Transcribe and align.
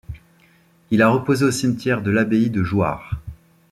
Il 0.89 1.03
a 1.03 1.09
reposé 1.09 1.45
au 1.45 1.51
cimetière 1.51 2.01
de 2.01 2.09
l'abbaye 2.09 2.49
de 2.49 2.63
Jouarre. 2.63 3.11